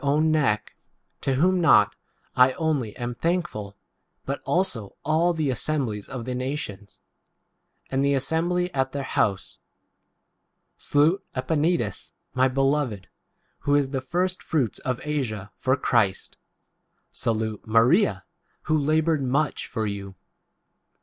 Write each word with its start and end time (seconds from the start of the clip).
own 0.03 0.31
neck: 0.31 0.73
to 1.21 1.35
whom 1.35 1.61
not 1.61 1.93
I 2.35 2.53
only 2.53 2.95
am 2.97 3.13
thankful, 3.13 3.77
but 4.25 4.41
also 4.45 4.95
all 5.05 5.31
the 5.31 5.49
assem 5.49 5.85
6 5.85 5.85
blies 5.85 6.09
of 6.09 6.25
the 6.25 6.33
nations,) 6.33 7.01
and 7.91 8.03
the 8.03 8.15
assembly 8.15 8.73
at 8.73 8.93
their 8.93 9.03
house. 9.03 9.59
Salute 10.75 11.23
Epaenetus, 11.35 12.13
my 12.33 12.47
beloved, 12.47 13.09
who 13.59 13.75
is 13.75 13.91
[the] 13.91 14.01
first 14.01 14.41
fruits 14.41 14.79
of 14.79 14.99
Asia 15.03 15.51
11 15.53 15.53
for 15.55 15.77
Christ. 15.77 16.35
6 17.11 17.19
Salute 17.19 17.67
Maria, 17.67 18.25
who 18.63 18.75
laboured 18.79 19.21
much 19.21 19.67
7 19.67 19.71
for 19.71 19.85
you. 19.85 20.15